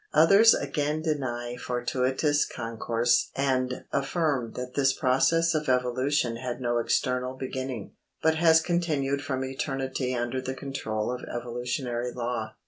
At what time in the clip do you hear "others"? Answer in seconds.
0.15-0.55